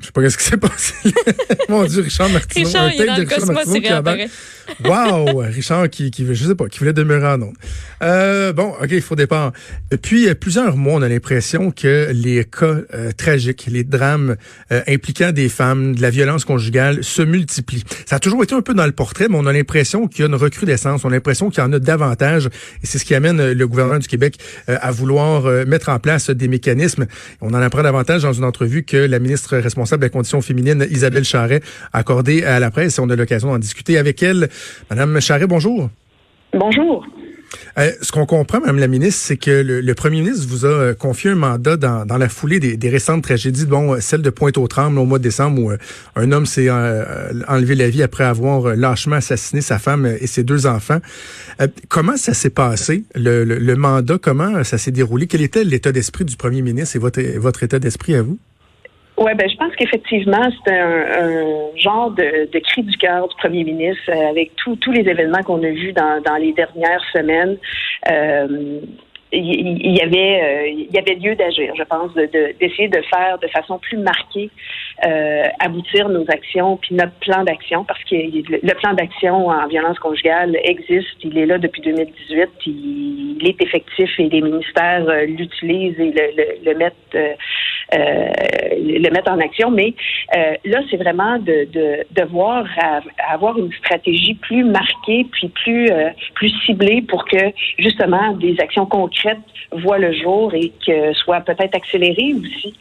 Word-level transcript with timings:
Je 0.00 0.06
sais 0.06 0.12
pas 0.12 0.30
ce 0.30 0.36
qui 0.38 0.44
s'est 0.44 0.56
passé. 0.56 0.94
Mon 1.68 1.84
Dieu, 1.84 2.02
Richard 2.02 2.30
Martineau. 2.30 2.66
Richard, 2.66 2.84
un 2.84 2.90
il 2.90 3.02
est 3.02 3.06
dans 3.06 3.16
de 3.16 3.20
Richard 3.20 3.46
Martineau 3.46 3.80
qui 3.80 3.88
réapparaît. 3.88 4.30
Wow, 4.84 5.38
Richard 5.38 5.90
qui, 5.90 6.10
qui, 6.10 6.26
je 6.26 6.44
sais 6.44 6.54
pas, 6.54 6.68
qui 6.68 6.78
voulait 6.78 6.92
demeurer 6.92 7.26
en 7.26 7.42
ondes. 7.42 7.54
Euh, 8.02 8.52
bon, 8.52 8.72
ok, 8.80 8.88
il 8.90 9.02
faut 9.02 9.16
départ. 9.16 9.52
Depuis 9.90 10.32
plusieurs 10.34 10.76
mois, 10.76 10.94
on 10.94 11.02
a 11.02 11.08
l'impression 11.08 11.70
que 11.70 12.10
les 12.12 12.44
cas 12.44 12.76
euh, 12.94 13.12
tragiques, 13.16 13.66
les 13.70 13.84
drames 13.84 14.36
euh, 14.72 14.80
impliquant 14.88 15.32
des 15.32 15.48
femmes, 15.48 15.94
de 15.96 16.02
la 16.02 16.10
violence 16.10 16.44
conjugale 16.44 17.04
se 17.04 17.22
multiplient. 17.22 17.84
Ça 18.06 18.16
a 18.16 18.18
toujours 18.20 18.42
été 18.42 18.54
un 18.54 18.62
peu 18.62 18.74
dans 18.74 18.86
le 18.86 18.92
portrait, 18.92 19.26
mais 19.28 19.36
on 19.36 19.46
a 19.46 19.52
l'impression 19.52 20.06
qu'il 20.06 20.20
y 20.20 20.22
a 20.22 20.28
une 20.28 20.34
recrudescence, 20.34 21.04
on 21.04 21.08
a 21.08 21.12
l'impression 21.12 21.50
qu'il 21.50 21.62
y 21.62 21.66
en 21.66 21.72
a 21.72 21.78
davantage, 21.78 22.46
et 22.46 22.86
c'est 22.86 22.98
ce 22.98 23.04
qui 23.04 23.14
amène 23.14 23.40
euh, 23.40 23.54
le 23.54 23.66
gouvernement 23.66 23.98
du 23.98 24.08
Québec 24.08 24.38
à 24.66 24.90
vouloir 24.90 25.42
mettre 25.66 25.88
en 25.88 25.98
place 25.98 26.30
des 26.30 26.48
mécanismes. 26.48 27.06
On 27.40 27.48
en 27.48 27.60
apprend 27.60 27.82
davantage 27.82 28.22
dans 28.22 28.32
une 28.32 28.44
entrevue 28.44 28.84
que 28.84 28.96
la 28.96 29.18
ministre 29.18 29.56
responsable 29.58 29.89
des 29.98 30.10
conditions 30.10 30.40
féminines, 30.40 30.86
Isabelle 30.90 31.24
Charret, 31.24 31.62
accordée 31.92 32.44
à 32.44 32.60
la 32.60 32.70
presse, 32.70 32.98
et 32.98 33.00
on 33.00 33.10
a 33.10 33.16
l'occasion 33.16 33.48
d'en 33.48 33.58
discuter 33.58 33.98
avec 33.98 34.22
elle. 34.22 34.48
Madame 34.90 35.20
Charret, 35.20 35.46
bonjour. 35.46 35.90
Bonjour. 36.52 37.06
Euh, 37.78 37.90
ce 38.00 38.12
qu'on 38.12 38.26
comprend, 38.26 38.60
Madame 38.60 38.78
la 38.78 38.86
ministre, 38.86 39.22
c'est 39.24 39.36
que 39.36 39.50
le, 39.50 39.80
le 39.80 39.94
premier 39.94 40.20
ministre 40.20 40.46
vous 40.48 40.66
a 40.66 40.68
euh, 40.68 40.94
confié 40.94 41.30
un 41.30 41.34
mandat 41.34 41.76
dans, 41.76 42.06
dans 42.06 42.16
la 42.16 42.28
foulée 42.28 42.60
des, 42.60 42.76
des 42.76 42.88
récentes 42.88 43.24
tragédies, 43.24 43.66
bon, 43.66 43.94
euh, 43.94 44.00
celle 44.00 44.22
de 44.22 44.30
Pointe-aux-Trembles 44.30 44.96
au 45.00 45.04
mois 45.04 45.18
de 45.18 45.24
décembre 45.24 45.60
où 45.60 45.70
euh, 45.72 45.76
un 46.14 46.30
homme 46.30 46.46
s'est 46.46 46.68
euh, 46.68 47.32
enlevé 47.48 47.74
la 47.74 47.90
vie 47.90 48.04
après 48.04 48.22
avoir 48.22 48.76
lâchement 48.76 49.16
assassiné 49.16 49.62
sa 49.62 49.80
femme 49.80 50.06
et 50.20 50.28
ses 50.28 50.44
deux 50.44 50.66
enfants. 50.66 51.00
Comment 51.88 52.16
ça 52.16 52.34
s'est 52.34 52.50
passé, 52.50 53.02
le, 53.16 53.44
le- 53.44 53.58
le 53.58 53.76
mandat, 53.76 54.18
comment 54.22 54.62
ça 54.62 54.78
s'est 54.78 54.92
déroulé? 54.92 55.26
Quel 55.26 55.42
était 55.42 55.64
l'état 55.64 55.90
d'esprit 55.90 56.24
du 56.24 56.36
premier 56.36 56.62
ministre 56.62 56.94
et 56.94 57.00
votre, 57.00 57.20
votre 57.38 57.64
état 57.64 57.80
d'esprit 57.80 58.14
à 58.14 58.22
vous? 58.22 58.38
Ouais, 59.20 59.34
ben 59.34 59.50
je 59.50 59.56
pense 59.56 59.76
qu'effectivement 59.76 60.50
c'est 60.64 60.78
un, 60.78 61.04
un 61.26 61.76
genre 61.76 62.10
de, 62.10 62.50
de 62.50 62.58
cri 62.60 62.82
du 62.82 62.96
cœur 62.96 63.28
du 63.28 63.36
premier 63.36 63.64
ministre 63.64 64.02
euh, 64.08 64.30
avec 64.30 64.56
tous 64.56 64.76
tous 64.76 64.92
les 64.92 65.06
événements 65.06 65.42
qu'on 65.42 65.62
a 65.62 65.68
vus 65.68 65.92
dans, 65.92 66.22
dans 66.22 66.36
les 66.36 66.54
dernières 66.54 67.04
semaines. 67.12 67.58
Euh, 68.10 68.80
il 69.32 69.96
y 69.96 70.00
avait 70.02 70.42
euh, 70.42 70.66
il 70.68 70.92
y 70.92 70.98
avait 70.98 71.14
lieu 71.14 71.36
d'agir, 71.36 71.72
je 71.76 71.82
pense, 71.84 72.12
de- 72.14 72.26
de- 72.26 72.52
d'essayer 72.58 72.88
de, 72.88 73.00
faire 73.02 73.38
de 73.38 73.46
façon 73.48 73.78
plus 73.78 73.96
marquée 73.98 74.50
euh, 75.06 75.44
aboutir 75.60 76.08
nos 76.08 76.24
actions 76.30 76.76
puis 76.78 76.94
notre 76.94 77.14
plan 77.20 77.44
d'action 77.44 77.84
parce 77.84 78.02
que 78.04 78.16
le 78.16 78.74
plan 78.74 78.94
d'action 78.94 79.46
en 79.48 79.66
violence 79.68 79.98
conjugale 80.00 80.56
existe, 80.64 81.16
il 81.22 81.38
est 81.38 81.46
là 81.46 81.58
depuis 81.58 81.80
2018, 81.82 82.48
il, 82.66 83.38
est 83.48 83.62
effectif 83.62 84.10
et 84.18 84.28
les 84.28 84.40
ministères 84.42 85.08
euh, 85.08 85.24
l'utilisent 85.26 85.98
et 85.98 86.10
le, 86.10 86.36
le, 86.36 86.70
le 86.72 86.78
mettent 86.78 86.94
euh, 87.14 87.32
euh, 87.94 88.30
le 88.76 89.10
mettre 89.10 89.30
en 89.32 89.38
action. 89.38 89.70
Mais 89.70 89.94
là, 90.64 90.80
c'est 90.90 90.96
vraiment 90.96 91.38
de, 91.38 91.66
de, 91.72 92.04
de 92.10 92.24
voir 92.30 92.64
à, 92.78 93.00
à 93.28 93.34
avoir 93.34 93.58
une 93.58 93.72
stratégie 93.72 94.34
plus 94.34 94.64
marquée 94.64 95.26
puis 95.32 95.48
plus 95.48 95.88
plus 96.34 96.50
ciblée 96.66 97.02
pour 97.02 97.24
que 97.24 97.38
justement 97.78 98.32
des 98.34 98.56
actions 98.60 98.86
concrètes 98.86 99.19
voient 99.72 99.98
le 99.98 100.12
jour 100.12 100.54
et 100.54 100.72
que 100.86 101.12
soient 101.12 101.40
peut-être 101.40 101.74
accélérées 101.74 102.34
aussi. 102.34 102.74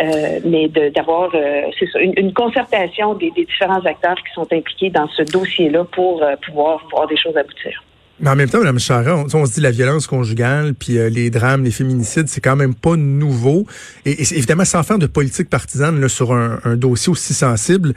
Euh, 0.00 0.40
mais 0.44 0.68
d'avoir 0.68 1.34
euh, 1.34 1.70
une, 2.00 2.14
une 2.16 2.32
concertation 2.32 3.14
des, 3.14 3.30
des 3.32 3.44
différents 3.44 3.84
acteurs 3.84 4.16
qui 4.16 4.32
sont 4.34 4.50
impliqués 4.50 4.88
dans 4.88 5.06
ce 5.08 5.22
dossier-là 5.22 5.84
pour 5.84 6.22
euh, 6.22 6.34
pouvoir 6.36 6.82
voir 6.90 7.06
des 7.06 7.16
choses 7.16 7.36
aboutir. 7.36 7.82
Mais 8.22 8.30
en 8.30 8.36
même 8.36 8.48
temps, 8.48 8.60
Mme 8.60 8.78
Charret, 8.78 9.10
on, 9.10 9.26
on 9.34 9.46
se 9.46 9.54
dit 9.54 9.60
la 9.60 9.72
violence 9.72 10.06
conjugale, 10.06 10.74
puis 10.74 10.96
euh, 10.96 11.08
les 11.08 11.28
drames, 11.28 11.64
les 11.64 11.72
féminicides, 11.72 12.28
c'est 12.28 12.40
quand 12.40 12.54
même 12.54 12.72
pas 12.72 12.94
nouveau. 12.94 13.66
Et, 14.06 14.22
évidemment, 14.22 14.64
sans 14.64 14.84
faire 14.84 14.98
de 14.98 15.08
politique 15.08 15.50
partisane 15.50 16.00
là, 16.00 16.08
sur 16.08 16.32
un, 16.32 16.60
dossier 16.76 17.10
aussi 17.10 17.34
sensible, 17.34 17.94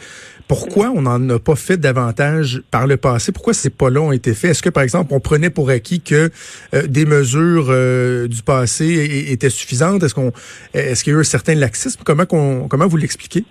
pourquoi 0.48 0.90
on 0.90 1.04
n'en 1.04 1.30
a 1.30 1.38
pas 1.38 1.56
fait 1.56 1.78
davantage 1.78 2.64
par 2.72 2.88
le 2.88 2.98
passé? 2.98 3.32
Pourquoi 3.32 3.54
ces 3.54 3.70
pas-là 3.70 4.02
ont 4.02 4.12
été 4.12 4.34
faits? 4.34 4.52
Est-ce 4.52 4.64
que, 4.64 4.72
par 4.72 4.82
exemple, 4.82 5.14
on 5.14 5.20
prenait 5.20 5.52
pour 5.52 5.70
acquis 5.70 6.02
que 6.02 6.32
euh, 6.74 6.88
des 6.88 7.06
mesures 7.06 7.68
euh, 7.70 8.28
du 8.28 8.42
passé 8.42 9.28
étaient 9.30 9.52
suffisantes? 9.52 10.02
Est-ce 10.02 10.16
qu'on, 10.16 10.34
est-ce 10.74 11.04
qu'il 11.04 11.14
y 11.14 11.16
a 11.16 11.20
eu 11.20 11.22
un 11.22 11.24
certain 11.24 11.54
laxisme? 11.54 12.02
Comment, 12.04 12.26
comment 12.26 12.88
vous 12.88 12.98
l'expliquez? 12.98 13.46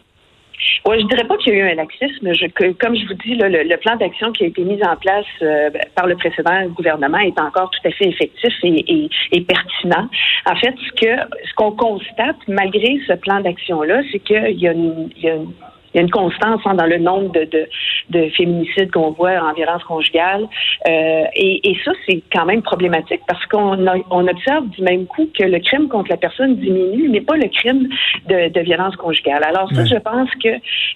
Ouais, 0.86 1.00
je 1.00 1.06
dirais 1.06 1.24
pas 1.24 1.36
qu'il 1.38 1.54
y 1.54 1.56
a 1.56 1.58
eu 1.60 1.70
un 1.72 1.74
laxisme. 1.74 2.32
Je, 2.32 2.46
comme 2.72 2.94
je 2.94 3.06
vous 3.06 3.14
dis, 3.14 3.34
là, 3.36 3.48
le, 3.48 3.76
plan 3.76 3.96
d'action 3.96 4.32
qui 4.32 4.44
a 4.44 4.46
été 4.48 4.62
mis 4.62 4.82
en 4.84 4.96
place 4.96 5.26
euh, 5.42 5.70
par 5.94 6.06
le 6.06 6.16
précédent 6.16 6.66
gouvernement 6.68 7.18
est 7.18 7.38
encore 7.40 7.70
tout 7.70 7.88
à 7.88 7.90
fait 7.90 8.08
effectif 8.08 8.52
et, 8.62 9.40
pertinent. 9.42 10.08
En 10.46 10.56
fait, 10.56 10.74
ce 10.76 11.54
qu'on 11.56 11.72
constate, 11.72 12.36
malgré 12.48 12.98
ce 13.06 13.14
plan 13.14 13.40
d'action-là, 13.40 14.02
c'est 14.12 14.20
qu'il 14.20 14.60
y 14.60 14.68
a 14.68 14.72
y 14.72 15.28
a 15.28 15.34
une 15.34 15.52
il 15.94 15.98
y 15.98 16.00
a 16.00 16.02
une 16.02 16.10
constance 16.10 16.60
hein, 16.64 16.74
dans 16.74 16.86
le 16.86 16.98
nombre 16.98 17.30
de, 17.32 17.44
de, 17.44 17.68
de 18.10 18.28
féminicides 18.30 18.90
qu'on 18.90 19.12
voit 19.12 19.38
en 19.40 19.52
violence 19.54 19.84
conjugale. 19.84 20.46
Euh, 20.88 21.24
et, 21.36 21.70
et 21.70 21.78
ça, 21.84 21.92
c'est 22.04 22.20
quand 22.32 22.44
même 22.44 22.62
problématique 22.62 23.20
parce 23.28 23.44
qu'on 23.46 23.78
on 24.10 24.26
observe 24.26 24.68
du 24.70 24.82
même 24.82 25.06
coup 25.06 25.28
que 25.38 25.44
le 25.44 25.58
crime 25.60 25.88
contre 25.88 26.10
la 26.10 26.16
personne 26.16 26.56
diminue, 26.56 27.08
mais 27.08 27.20
pas 27.20 27.36
le 27.36 27.48
crime 27.48 27.88
de, 28.26 28.48
de 28.48 28.60
violence 28.60 28.96
conjugale. 28.96 29.42
Alors 29.44 29.70
ça, 29.72 29.84
je 29.84 29.96
pense 29.96 30.30
que... 30.42 30.48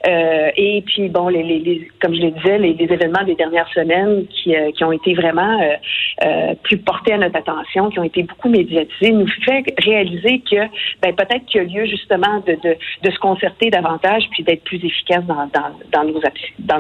euh, 0.09 0.51
et 0.57 0.83
puis, 0.85 1.09
bon, 1.09 1.29
les, 1.29 1.43
les, 1.43 1.59
les- 1.61 1.89
comme 2.01 2.15
je 2.15 2.21
le 2.21 2.31
disais, 2.33 2.59
les, 2.59 2.73
les 2.75 2.93
événements 2.93 3.25
des 3.25 3.35
dernières 3.35 3.69
semaines 3.73 4.27
qui, 4.27 4.57
euh, 4.57 4.73
qui 4.73 4.83
ont 4.85 4.93
été 4.93 5.15
vraiment 5.15 5.59
plus 6.63 6.79
portés 6.79 7.13
à 7.13 7.19
notre 7.19 7.37
attention, 7.37 7.91
qui 7.91 7.99
ont 8.01 8.05
été 8.05 8.23
beaucoup 8.25 8.49
médiatisés, 8.49 9.13
nous 9.13 9.29
fait 9.45 9.63
réaliser 9.79 10.41
que 10.51 10.57
ben, 11.01 11.15
peut-être 11.15 11.45
qu'il 11.47 11.63
y 11.63 11.65
a 11.65 11.69
lieu 11.69 11.85
justement 11.87 12.41
de, 12.47 12.55
de, 12.55 12.77
de 13.05 13.11
se 13.11 13.19
concerter 13.19 13.71
davantage 13.71 14.25
puis 14.33 14.43
d'être 14.43 14.65
plus 14.65 14.79
efficace 14.89 15.25
dans, 15.27 16.05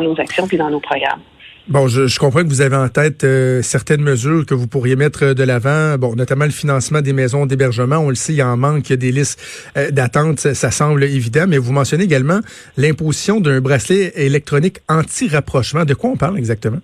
nos, 0.00 0.20
actions 0.20 0.46
puis 0.46 0.56
dans 0.56 0.70
nos 0.70 0.80
programmes. 0.80 1.20
Bon, 1.68 1.86
je, 1.86 2.18
comprends 2.18 2.42
que 2.42 2.48
vous 2.48 2.62
avez 2.62 2.76
en 2.76 2.88
tête 2.88 3.24
euh, 3.24 3.60
certaines 3.60 4.00
mesures 4.00 4.46
que 4.46 4.54
vous 4.54 4.66
pourriez 4.66 4.96
mettre 4.96 5.34
de 5.34 5.42
l'avant, 5.42 5.98
bon, 5.98 6.16
notamment 6.16 6.46
le 6.46 6.50
financement 6.50 7.02
des 7.02 7.12
maisons 7.12 7.44
d'hébergement. 7.44 7.98
On 7.98 8.08
le 8.08 8.14
sait, 8.14 8.32
il 8.32 8.36
y 8.36 8.42
en 8.42 8.56
manque, 8.56 8.88
il 8.88 8.92
y 8.92 8.94
a 8.94 8.96
des 8.96 9.12
listes 9.12 9.38
euh, 9.76 9.90
d'attente, 9.90 10.40
ça, 10.40 10.54
ça 10.54 10.70
semble 10.70 11.04
évident, 11.04 11.44
mais 11.46 11.58
vous 11.58 11.72
mentionnez 11.72 12.04
également 12.04 12.40
l'imposition 12.78 13.38
d'un 13.40 13.60
bracelet 13.60 14.12
électronique 14.16 14.78
anti-rapprochement. 14.88 15.84
De 15.84 15.92
quoi 15.92 16.08
on 16.08 16.16
parle 16.16 16.38
exactement? 16.38 16.80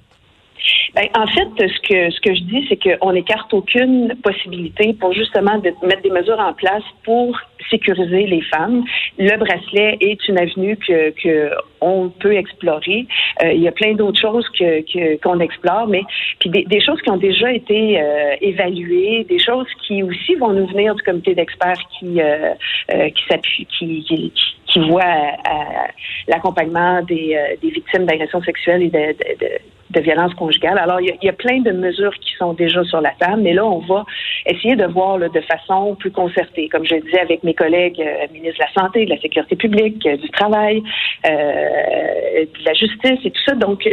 Ben, 0.94 1.08
en 1.16 1.26
fait, 1.26 1.48
ce 1.58 1.80
que 1.88 2.10
ce 2.10 2.20
que 2.20 2.34
je 2.34 2.42
dis, 2.42 2.66
c'est 2.68 2.78
qu'on 2.78 3.12
n'écarte 3.12 3.52
aucune 3.52 4.14
possibilité 4.22 4.92
pour 4.92 5.12
justement 5.12 5.58
de 5.58 5.72
mettre 5.84 6.02
des 6.02 6.10
mesures 6.10 6.38
en 6.38 6.52
place 6.52 6.84
pour 7.04 7.36
sécuriser 7.68 8.26
les 8.26 8.42
femmes. 8.42 8.84
Le 9.18 9.36
bracelet 9.36 9.96
est 10.00 10.28
une 10.28 10.38
avenue 10.38 10.76
que, 10.76 11.10
que 11.10 11.50
on 11.80 12.10
peut 12.10 12.34
explorer. 12.36 13.06
Euh, 13.42 13.52
il 13.52 13.62
y 13.62 13.66
a 13.68 13.72
plein 13.72 13.94
d'autres 13.94 14.20
choses 14.20 14.46
que 14.56 14.82
que- 14.82 15.16
qu'on 15.20 15.40
explore, 15.40 15.88
mais 15.88 16.02
puis 16.38 16.50
des, 16.50 16.62
des 16.64 16.80
choses 16.80 17.00
qui 17.02 17.10
ont 17.10 17.16
déjà 17.16 17.52
été 17.52 18.00
euh, 18.00 18.36
évaluées, 18.40 19.24
des 19.28 19.40
choses 19.40 19.66
qui 19.86 20.02
aussi 20.04 20.36
vont 20.36 20.52
nous 20.52 20.66
venir 20.68 20.94
du 20.94 21.02
comité 21.02 21.34
d'experts 21.34 21.82
qui 21.98 22.20
euh, 22.20 22.52
euh, 22.94 23.08
qui 23.10 23.24
s'appuie, 23.28 23.66
qui, 23.66 24.04
qui, 24.04 24.32
qui 24.66 24.78
voit 24.88 25.02
à, 25.02 25.34
à 25.44 25.88
l'accompagnement 26.28 27.02
des, 27.02 27.34
euh, 27.34 27.56
des 27.60 27.70
victimes 27.70 28.06
d'agressions 28.06 28.42
sexuelles 28.42 28.82
et 28.82 28.90
de, 28.90 28.98
de, 28.98 29.44
de 29.44 29.50
de 29.90 30.00
violence 30.00 30.34
conjugale. 30.34 30.78
Alors, 30.78 31.00
il 31.00 31.16
y, 31.22 31.28
a, 31.28 31.32
plein 31.32 31.60
de 31.60 31.72
mesures 31.72 32.14
qui 32.14 32.34
sont 32.38 32.54
déjà 32.54 32.82
sur 32.84 33.00
la 33.00 33.12
table, 33.18 33.42
mais 33.42 33.52
là, 33.52 33.64
on 33.64 33.80
va 33.80 34.04
essayer 34.46 34.76
de 34.76 34.86
voir 34.86 35.18
de 35.18 35.40
façon 35.40 35.94
plus 35.94 36.10
concertée, 36.10 36.68
comme 36.68 36.84
je 36.84 36.96
disais 36.96 37.20
avec 37.20 37.42
mes 37.44 37.54
collègues 37.54 38.00
euh, 38.00 38.32
ministres 38.32 38.58
de 38.58 38.64
la 38.64 38.82
Santé, 38.82 39.04
de 39.04 39.10
la 39.10 39.20
Sécurité 39.20 39.56
publique, 39.56 40.06
euh, 40.06 40.16
du 40.16 40.28
Travail, 40.30 40.82
euh, 41.26 42.44
de 42.44 42.64
la 42.64 42.74
Justice 42.74 43.20
et 43.24 43.30
tout 43.30 43.42
ça. 43.46 43.54
Donc, 43.54 43.88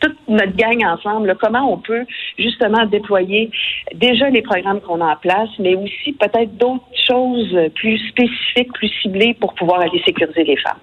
toute 0.00 0.16
notre 0.28 0.56
gang 0.56 0.84
ensemble, 0.84 1.34
comment 1.40 1.72
on 1.72 1.78
peut 1.78 2.04
justement 2.38 2.84
déployer 2.86 3.50
déjà 3.94 4.28
les 4.30 4.42
programmes 4.42 4.80
qu'on 4.80 5.00
a 5.00 5.12
en 5.12 5.16
place, 5.16 5.48
mais 5.58 5.74
aussi 5.74 6.12
peut-être 6.12 6.56
d'autres 6.56 6.84
choses 7.06 7.56
plus 7.74 7.98
spécifiques, 8.08 8.72
plus 8.74 8.90
ciblées 9.02 9.34
pour 9.40 9.54
pouvoir 9.54 9.80
aller 9.80 10.02
sécuriser 10.04 10.44
les 10.44 10.56
femmes. 10.56 10.80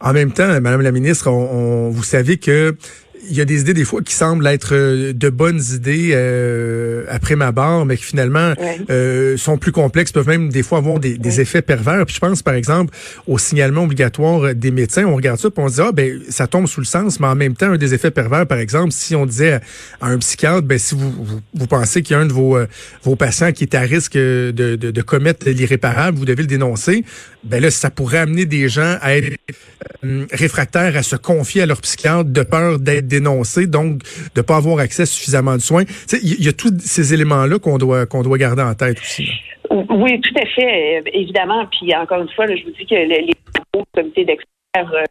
En 0.00 0.12
même 0.12 0.32
temps, 0.32 0.60
Madame 0.60 0.82
la 0.82 0.92
ministre, 0.92 1.28
on, 1.30 1.90
vous 1.90 2.04
savez 2.04 2.38
que 2.38 2.76
il 3.28 3.36
y 3.36 3.40
a 3.40 3.44
des 3.44 3.60
idées 3.60 3.74
des 3.74 3.84
fois 3.84 4.02
qui 4.02 4.14
semblent 4.14 4.46
être 4.46 4.74
euh, 4.74 5.12
de 5.12 5.28
bonnes 5.28 5.60
idées 5.72 6.10
euh, 6.12 7.04
après 7.08 7.36
ma 7.36 7.52
barre, 7.52 7.84
mais 7.86 7.96
qui 7.96 8.04
finalement 8.04 8.54
euh, 8.90 9.36
sont 9.36 9.58
plus 9.58 9.72
complexes, 9.72 10.12
peuvent 10.12 10.28
même 10.28 10.48
des 10.48 10.62
fois 10.62 10.78
avoir 10.78 10.98
des, 10.98 11.40
effets 11.40 11.62
pervers. 11.62 12.04
Puis 12.06 12.16
je 12.16 12.20
pense 12.20 12.42
par 12.42 12.54
exemple 12.54 12.94
au 13.26 13.38
signalement 13.38 13.84
obligatoire 13.84 14.54
des 14.54 14.70
médecins. 14.70 15.04
On 15.04 15.14
regarde 15.14 15.38
ça, 15.38 15.50
puis 15.50 15.62
on 15.62 15.68
se 15.68 15.74
dit 15.74 15.80
ah 15.80 15.92
ben 15.92 16.20
ça 16.28 16.46
tombe 16.46 16.66
sous 16.66 16.80
le 16.80 16.86
sens, 16.86 17.20
mais 17.20 17.26
en 17.26 17.34
même 17.34 17.54
temps 17.54 17.70
un 17.70 17.76
des 17.76 17.94
effets 17.94 18.10
pervers, 18.10 18.46
par 18.46 18.58
exemple, 18.58 18.92
si 18.92 19.14
on 19.14 19.26
disait 19.26 19.60
à 20.00 20.08
un 20.08 20.18
psychiatre, 20.18 20.62
ben 20.62 20.78
si 20.78 20.94
vous 20.94 21.12
vous, 21.54 21.66
pensez 21.66 22.02
qu'il 22.02 22.14
y 22.14 22.18
a 22.18 22.22
un 22.22 22.26
de 22.26 22.32
vos 22.32 22.58
vos 23.02 23.16
patients 23.16 23.52
qui 23.52 23.64
est 23.64 23.74
à 23.74 23.80
risque 23.80 24.14
de, 24.14 24.52
de, 24.52 24.76
de 24.76 25.02
commettre 25.02 25.48
l'irréparable, 25.48 26.18
vous 26.18 26.24
devez 26.24 26.42
le 26.42 26.48
dénoncer. 26.48 27.04
Ben 27.44 27.62
là, 27.62 27.70
ça 27.70 27.90
pourrait 27.90 28.18
amener 28.18 28.46
des 28.46 28.68
gens 28.68 28.96
à 29.00 29.16
être 29.16 29.36
réfractaires 30.02 30.96
à 30.96 31.02
se 31.02 31.16
confier 31.16 31.62
à 31.62 31.66
leur 31.66 31.80
psychiatre 31.80 32.24
de 32.24 32.42
peur 32.42 32.78
d'être 32.78 33.06
dénoncé, 33.06 33.66
donc 33.66 34.02
de 34.34 34.40
pas 34.42 34.56
avoir 34.56 34.78
accès 34.78 35.02
à 35.02 35.06
suffisamment 35.06 35.54
de 35.54 35.60
soins. 35.60 35.84
Il 36.22 36.44
y, 36.44 36.48
a 36.48 36.52
tous 36.52 36.72
ces 36.78 37.14
éléments-là 37.14 37.58
qu'on 37.58 37.78
doit 37.78 38.06
doit 38.06 38.38
garder 38.38 38.62
en 38.62 38.74
tête 38.74 38.98
aussi. 39.00 39.28
Oui, 39.70 40.20
tout 40.20 40.34
à 40.40 40.46
fait, 40.46 40.98
euh, 40.98 41.10
évidemment. 41.12 41.66
Puis 41.66 41.94
encore 41.94 42.22
une 42.22 42.28
fois, 42.30 42.46
je 42.46 42.64
vous 42.64 42.70
dis 42.70 42.86
que 42.86 42.94
les, 42.94 43.32
comités 43.94 44.24
d'experts 44.24 44.92
euh, 44.94 45.04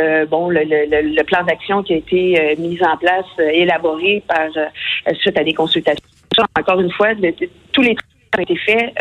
euh, 0.00 0.26
bon, 0.26 0.48
le, 0.48 1.22
plan 1.22 1.44
d'action 1.44 1.82
qui 1.82 1.94
a 1.94 1.96
été 1.96 2.56
mis 2.58 2.78
en 2.82 2.96
place, 2.96 3.26
élaboré 3.38 4.22
par 4.26 4.48
suite 5.20 5.38
à 5.38 5.44
des 5.44 5.54
consultations. 5.54 6.04
Encore 6.58 6.80
une 6.80 6.90
fois, 6.90 7.08
tous 7.72 7.82
les 7.82 7.96
ont 8.36 8.42
été 8.42 8.56
faits 8.56 8.94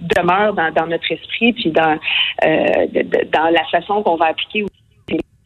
demeurent 0.00 0.54
dans, 0.54 0.86
notre 0.86 1.10
esprit, 1.10 1.52
puis 1.52 1.70
dans 1.70 1.98
dans 2.42 3.50
la 3.50 3.64
façon 3.70 4.02
qu'on 4.02 4.16
va 4.16 4.26
appliquer 4.26 4.64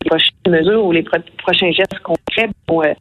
prochaines 0.05 0.33
mesures 0.49 0.85
ou 0.85 0.93
les 0.93 1.03
prochains 1.03 1.73
gestes 1.73 1.99
concrets 2.01 2.49
pour 2.67 2.85
euh, 2.85 2.93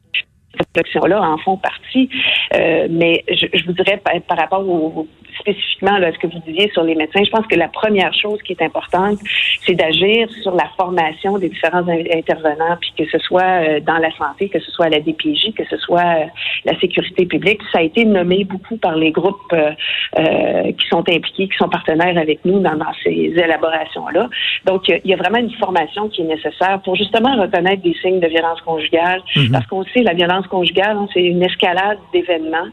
cette 0.58 0.68
réflexion-là 0.76 1.22
en 1.22 1.38
font 1.40 1.58
partie. 1.58 2.10
Euh, 2.56 2.88
mais 2.90 3.24
je, 3.30 3.48
je, 3.54 3.66
vous 3.66 3.74
dirais 3.74 4.02
par, 4.04 4.20
par 4.22 4.38
rapport 4.38 4.68
au, 4.68 5.08
spécifiquement 5.42 5.98
là, 5.98 6.12
ce 6.12 6.18
que 6.18 6.28
vous 6.28 6.40
disiez 6.46 6.70
sur 6.72 6.84
les 6.84 6.96
médecins, 6.96 7.24
je 7.24 7.30
pense 7.30 7.46
que 7.48 7.56
la 7.56 7.68
première 7.68 8.14
chose 8.14 8.42
qui 8.44 8.54
est 8.54 8.62
importante, 8.62 9.20
c'est 9.66 9.76
d'agir 9.76 10.30
sur 10.42 10.56
la 10.56 10.68
formation 10.78 11.38
des 11.38 11.50
différents 11.50 11.88
intervenants, 11.88 12.78
puis 12.80 12.94
que 12.98 13.06
ce 13.12 13.20
soit 13.20 13.42
euh, 13.42 13.80
dans 13.82 13.98
la 13.98 14.12
santé, 14.18 14.50
que 14.50 14.60
ce 14.60 14.72
soit 14.72 14.86
à 14.86 14.90
la 14.90 15.00
DPJ, 15.00 15.54
que 15.56 15.66
ce 15.70 15.78
soit 15.78 16.00
euh, 16.00 16.26
la 16.66 16.80
sécurité 16.80 17.26
publique. 17.26 17.62
Ça 17.72 17.80
a 17.80 17.82
été 17.82 18.06
nommé 18.06 18.44
beaucoup 18.44 18.78
par 18.78 18.96
les 18.96 19.12
groupes 19.12 19.54
euh, 19.54 20.72
qui 20.72 20.88
sont 20.90 21.08
impliqués, 21.08 21.48
qui 21.48 21.58
sont 21.58 21.70
partenaires 21.70 22.18
avec 22.18 22.44
nous 22.46 22.60
dans, 22.60 22.72
ces 23.04 23.34
élaborations-là. 23.36 24.30
Donc, 24.66 24.88
il 24.90 25.10
y 25.10 25.14
a 25.14 25.18
vraiment 25.18 25.38
une 25.38 25.52
formation 25.54 26.10
qui 26.10 26.22
est 26.22 26.26
nécessaire 26.26 26.82
pour 26.84 26.96
justement 26.96 27.40
reconnaître 27.40 27.82
des 27.84 27.94
signes 28.02 28.20
de 28.20 28.28
violence 28.28 28.60
conjugale, 28.62 29.22
mm-hmm. 29.36 29.52
parce 29.52 29.66
qu'on 29.68 29.84
sait 29.86 30.02
la 30.02 30.14
violence 30.14 30.48
conjugale, 30.48 30.98
hein, 30.98 31.08
c'est 31.14 31.24
une 31.24 31.44
escalade 31.44 32.00
d'événements. 32.14 32.68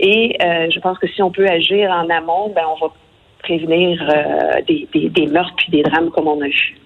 Et 0.00 0.36
je 0.40 0.80
pense 0.80 0.98
que 0.98 1.06
si 1.08 1.22
on 1.22 1.30
peut 1.30 1.46
agir 1.46 1.90
en 1.90 2.08
amont, 2.08 2.52
ben, 2.54 2.62
on 2.74 2.86
va 2.86 2.92
prévenir 3.42 4.02
euh, 4.02 4.60
des, 4.66 5.08
des, 5.08 5.26
meurtres 5.26 5.54
puis 5.56 5.70
des 5.70 5.82
drames 5.82 6.10
comme 6.10 6.28
on 6.28 6.40
a 6.40 6.46
eu. 6.46 6.76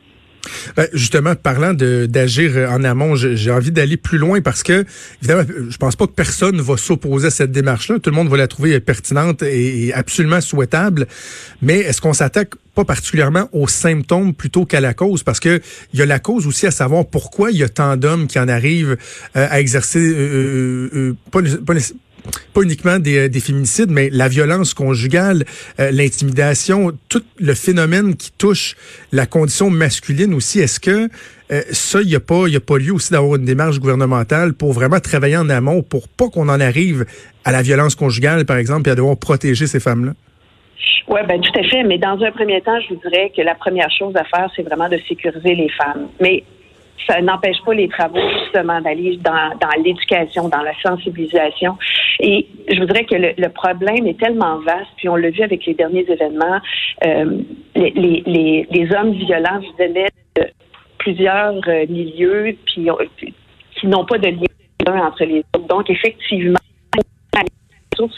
Ben, 0.76 0.86
justement, 0.92 1.34
parlant 1.34 1.72
d'agir 1.72 2.68
en 2.70 2.84
amont, 2.84 3.16
j'ai 3.16 3.50
envie 3.50 3.70
d'aller 3.70 3.96
plus 3.96 4.18
loin 4.18 4.42
parce 4.42 4.62
que, 4.62 4.84
évidemment, 5.22 5.44
je 5.70 5.76
pense 5.78 5.96
pas 5.96 6.06
que 6.06 6.12
personne 6.12 6.60
va 6.60 6.76
s'opposer 6.76 7.28
à 7.28 7.30
cette 7.30 7.50
démarche-là. 7.50 7.98
Tout 7.98 8.10
le 8.10 8.16
monde 8.16 8.28
va 8.28 8.36
la 8.36 8.46
trouver 8.46 8.78
pertinente 8.80 9.42
et, 9.42 9.92
absolument 9.94 10.42
souhaitable. 10.42 11.06
Mais 11.62 11.78
est-ce 11.78 12.02
qu'on 12.02 12.12
s'attaque 12.12 12.50
pas 12.74 12.84
particulièrement 12.84 13.48
aux 13.52 13.68
symptômes 13.68 14.34
plutôt 14.34 14.66
qu'à 14.66 14.80
la 14.80 14.92
cause? 14.92 15.22
Parce 15.22 15.40
que 15.40 15.62
il 15.94 15.98
y 15.98 16.02
a 16.02 16.06
la 16.06 16.18
cause 16.18 16.46
aussi 16.46 16.66
à 16.66 16.70
savoir 16.70 17.06
pourquoi 17.06 17.50
il 17.50 17.56
y 17.56 17.62
a 17.62 17.68
tant 17.70 17.96
d'hommes 17.96 18.26
qui 18.26 18.38
en 18.38 18.48
arrivent 18.48 18.98
euh, 19.36 19.46
à 19.48 19.60
exercer, 19.60 20.00
euh, 20.00 21.16
pas, 21.30 21.40
pas, 21.66 21.74
pas 22.52 22.62
uniquement 22.62 22.98
des, 22.98 23.28
des, 23.28 23.40
féminicides, 23.40 23.90
mais 23.90 24.08
la 24.10 24.28
violence 24.28 24.74
conjugale, 24.74 25.44
euh, 25.80 25.90
l'intimidation, 25.90 26.92
tout 27.08 27.22
le 27.38 27.54
phénomène 27.54 28.16
qui 28.16 28.32
touche 28.32 28.76
la 29.12 29.26
condition 29.26 29.70
masculine 29.70 30.34
aussi. 30.34 30.60
Est-ce 30.60 30.80
que 30.80 31.08
euh, 31.50 31.62
ça, 31.70 32.00
il 32.00 32.08
n'y 32.08 32.14
a 32.14 32.20
pas, 32.20 32.46
a 32.46 32.60
pas 32.60 32.78
lieu 32.78 32.92
aussi 32.92 33.12
d'avoir 33.12 33.36
une 33.36 33.44
démarche 33.44 33.78
gouvernementale 33.78 34.54
pour 34.54 34.72
vraiment 34.72 35.00
travailler 35.00 35.36
en 35.36 35.50
amont 35.50 35.82
pour 35.82 36.08
pas 36.08 36.28
qu'on 36.28 36.48
en 36.48 36.60
arrive 36.60 37.04
à 37.44 37.52
la 37.52 37.62
violence 37.62 37.94
conjugale, 37.94 38.46
par 38.46 38.56
exemple, 38.56 38.88
et 38.88 38.92
à 38.92 38.94
devoir 38.94 39.16
protéger 39.16 39.66
ces 39.66 39.80
femmes-là? 39.80 40.12
Oui, 41.08 41.20
ben 41.28 41.40
tout 41.40 41.58
à 41.58 41.62
fait. 41.64 41.82
Mais 41.82 41.98
dans 41.98 42.18
un 42.22 42.30
premier 42.32 42.60
temps, 42.62 42.80
je 42.80 42.94
vous 42.94 43.00
dirais 43.00 43.30
que 43.36 43.42
la 43.42 43.54
première 43.54 43.90
chose 43.90 44.14
à 44.16 44.24
faire, 44.24 44.48
c'est 44.56 44.62
vraiment 44.62 44.88
de 44.88 44.98
sécuriser 45.06 45.54
les 45.54 45.68
femmes. 45.68 46.08
Mais 46.20 46.44
ça 47.06 47.20
n'empêche 47.20 47.58
pas 47.64 47.74
les 47.74 47.88
travaux 47.88 48.20
justement 48.42 48.80
d'aller 48.80 49.18
dans, 49.18 49.50
dans 49.60 49.82
l'éducation, 49.84 50.48
dans 50.48 50.62
la 50.62 50.72
sensibilisation. 50.82 51.76
Et 52.20 52.46
je 52.72 52.78
voudrais 52.80 53.04
que 53.04 53.14
le, 53.14 53.48
problème 53.48 54.06
est 54.06 54.18
tellement 54.18 54.58
vaste, 54.60 54.90
puis 54.96 55.08
on 55.08 55.16
l'a 55.16 55.30
vu 55.30 55.42
avec 55.42 55.66
les 55.66 55.74
derniers 55.74 56.06
événements, 56.08 56.60
euh, 57.04 57.38
les, 57.74 58.22
les, 58.26 58.66
les, 58.70 58.94
hommes 58.94 59.12
violents 59.12 59.60
venaient 59.78 60.08
de 60.36 60.46
plusieurs 60.98 61.60
euh, 61.68 61.86
milieux, 61.88 62.56
puis 62.66 62.88
qui 63.76 63.86
n'ont 63.86 64.04
pas 64.04 64.18
de 64.18 64.28
lien 64.28 65.06
entre 65.06 65.24
les 65.24 65.44
autres. 65.54 65.66
Donc 65.66 65.90
effectivement, 65.90 66.58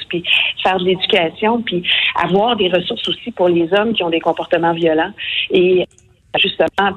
puis 0.08 0.24
faire 0.62 0.78
de 0.78 0.84
l'éducation, 0.84 1.62
puis 1.62 1.82
avoir 2.16 2.56
des 2.56 2.68
ressources 2.68 3.08
aussi 3.08 3.30
pour 3.32 3.48
les 3.48 3.68
hommes 3.72 3.92
qui 3.92 4.02
ont 4.02 4.10
des 4.10 4.20
comportements 4.20 4.72
violents 4.72 5.12
et 5.50 5.86
justement 6.38 6.96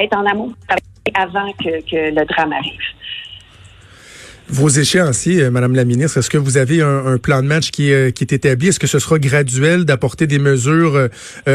être 0.00 0.16
en 0.16 0.26
amont 0.26 0.52
avant 1.14 1.52
que, 1.52 2.10
le 2.10 2.24
drame 2.26 2.52
arrive. 2.52 2.80
Vos 4.48 4.68
échéanciers, 4.68 5.42
euh, 5.42 5.50
Madame 5.50 5.74
la 5.74 5.84
ministre, 5.84 6.18
est-ce 6.18 6.30
que 6.30 6.38
vous 6.38 6.56
avez 6.56 6.80
un, 6.80 7.18
plan 7.18 7.42
de 7.42 7.48
match 7.48 7.72
qui, 7.72 7.92
euh, 7.92 8.12
qui 8.12 8.22
est 8.22 8.32
établi? 8.32 8.68
Est-ce 8.68 8.78
que 8.78 8.86
ce 8.86 9.00
sera 9.00 9.18
graduel 9.18 9.84
d'apporter 9.84 10.28
des 10.28 10.38
mesures 10.38 10.94
euh, 10.94 11.08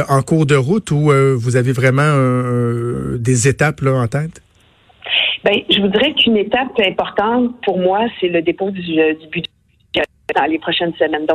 en 0.10 0.22
cours 0.22 0.46
de 0.46 0.56
route 0.56 0.92
ou 0.92 1.12
vous 1.38 1.56
avez 1.56 1.72
vraiment 1.72 2.14
des 3.18 3.48
étapes 3.48 3.82
en 3.86 4.08
tête? 4.08 4.42
Bien, 5.46 5.62
je 5.70 5.82
vous 5.82 5.88
dirais 5.88 6.14
qu'une 6.14 6.38
étape 6.38 6.78
importante 6.86 7.56
pour 7.64 7.80
moi, 7.80 8.08
c'est 8.20 8.28
le 8.28 8.42
dépôt 8.42 8.70
du, 8.72 8.82
budget 8.82 10.04
dans 10.36 10.46
les 10.46 10.60
prochaines 10.60 10.94
semaines. 10.96 11.26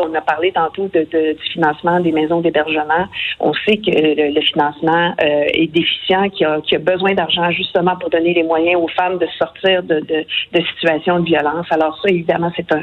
On 0.00 0.14
a 0.14 0.20
parlé 0.22 0.52
tantôt 0.52 0.88
de, 0.88 1.04
du 1.04 1.52
financement 1.52 2.00
des 2.00 2.12
maisons 2.12 2.40
d'hébergement. 2.40 3.06
On 3.40 3.52
sait 3.52 3.76
que 3.76 3.90
le, 3.90 4.40
financement 4.40 5.14
euh, 5.20 5.44
est 5.52 5.66
déficient, 5.66 6.30
qu'il 6.30 6.46
a, 6.46 6.54
a, 6.54 6.78
besoin 6.78 7.14
d'argent 7.14 7.50
justement 7.50 7.96
pour 7.96 8.08
donner 8.08 8.32
les 8.32 8.42
moyens 8.42 8.80
aux 8.80 8.88
femmes 8.88 9.18
de 9.18 9.26
sortir 9.38 9.82
de, 9.82 10.00
de, 10.00 10.24
de 10.52 10.64
situations 10.74 11.20
de 11.20 11.26
violence. 11.26 11.66
Alors 11.70 11.98
ça, 12.00 12.08
évidemment, 12.08 12.50
c'est 12.56 12.72
un, 12.72 12.82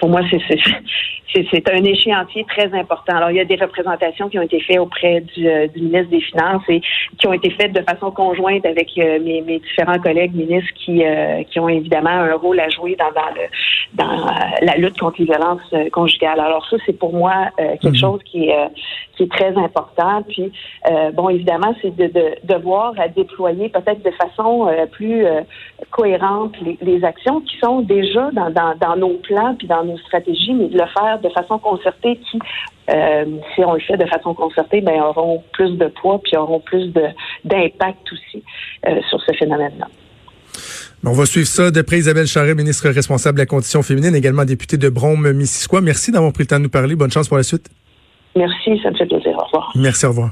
pour 0.00 0.08
moi, 0.08 0.22
c'est 0.30 0.40
c'est 1.32 1.70
un 1.70 1.84
échéancier 1.84 2.44
très 2.48 2.72
important. 2.74 3.16
Alors, 3.16 3.30
il 3.30 3.36
y 3.36 3.40
a 3.40 3.44
des 3.44 3.56
représentations 3.56 4.28
qui 4.28 4.38
ont 4.38 4.42
été 4.42 4.60
faites 4.60 4.78
auprès 4.78 5.20
du, 5.20 5.48
euh, 5.48 5.68
du, 5.68 5.82
ministre 5.82 6.10
des 6.10 6.20
Finances 6.20 6.62
et 6.68 6.80
qui 7.18 7.26
ont 7.26 7.32
été 7.32 7.50
faites 7.50 7.72
de 7.72 7.82
façon 7.82 8.10
conjointe 8.10 8.64
avec 8.66 8.90
euh, 8.98 9.18
mes, 9.20 9.40
mes, 9.42 9.58
différents 9.60 9.98
collègues 9.98 10.34
ministres 10.34 10.70
qui, 10.74 11.04
euh, 11.04 11.42
qui 11.44 11.60
ont 11.60 11.68
évidemment 11.68 12.10
un 12.10 12.34
rôle 12.34 12.58
à 12.60 12.68
jouer 12.68 12.96
dans, 12.96 13.12
dans, 13.12 13.34
le, 13.34 13.46
dans 13.94 14.26
la 14.62 14.76
lutte 14.76 14.98
contre 14.98 15.20
les 15.20 15.26
violences 15.26 15.74
conjugales. 15.92 16.40
Alors, 16.40 16.66
ça, 16.68 16.76
c'est 16.86 16.98
pour 16.98 17.12
moi 17.12 17.50
quelque 17.56 17.88
mhm. 17.88 17.96
chose 17.96 18.20
qui 18.24 18.50
qui 19.20 19.24
est 19.24 19.30
très 19.30 19.54
important. 19.56 20.22
Puis, 20.28 20.50
bon, 21.14 21.28
évidemment, 21.28 21.74
c'est 21.82 21.94
de, 21.94 22.06
de, 22.06 22.54
voir 22.62 22.94
à 22.98 23.08
déployer 23.08 23.68
peut-être 23.68 24.02
de 24.02 24.10
façon 24.12 24.68
plus 24.92 25.24
cohérente 25.90 26.54
les, 26.80 27.04
actions 27.04 27.40
qui 27.40 27.58
sont 27.58 27.80
déjà 27.82 28.30
dans, 28.32 28.50
dans, 28.50 28.96
nos 28.96 29.14
plans 29.18 29.54
puis 29.56 29.66
dans 29.66 29.84
nos 29.84 29.98
stratégies, 29.98 30.54
mais 30.54 30.68
de 30.68 30.78
le 30.78 30.86
faire 30.86 31.18
de 31.22 31.28
façon 31.30 31.58
concertée 31.58 32.16
qui, 32.30 32.38
euh, 32.90 33.24
si 33.54 33.64
on 33.64 33.74
le 33.74 33.80
fait 33.80 33.96
de 33.96 34.06
façon 34.06 34.34
concertée, 34.34 34.80
ben, 34.80 35.00
auront 35.00 35.42
plus 35.52 35.76
de 35.76 35.86
poids 35.86 36.20
puis 36.22 36.36
auront 36.36 36.60
plus 36.60 36.92
d'impact 37.44 38.12
aussi 38.12 38.42
euh, 38.86 39.00
sur 39.08 39.20
ce 39.22 39.32
phénomène-là. 39.34 39.86
On 41.04 41.12
va 41.12 41.24
suivre 41.24 41.46
ça 41.46 41.70
de 41.70 41.82
près. 41.82 41.98
Isabelle 41.98 42.26
Charret, 42.26 42.54
ministre 42.54 42.88
responsable 42.90 43.38
de 43.38 43.42
la 43.42 43.46
condition 43.46 43.82
féminine, 43.82 44.14
également 44.14 44.44
députée 44.44 44.76
de 44.76 44.88
Brome-Missisquoi. 44.88 45.80
Merci 45.80 46.12
d'avoir 46.12 46.32
pris 46.32 46.42
le 46.42 46.48
temps 46.48 46.58
de 46.58 46.64
nous 46.64 46.68
parler. 46.68 46.94
Bonne 46.94 47.10
chance 47.10 47.28
pour 47.28 47.38
la 47.38 47.42
suite. 47.42 47.70
Merci, 48.36 48.78
ça 48.82 48.90
me 48.90 48.96
fait 48.96 49.06
plaisir. 49.06 49.36
Au 49.36 49.44
revoir. 49.44 49.72
Merci, 49.74 50.06
au 50.06 50.10
revoir. 50.10 50.30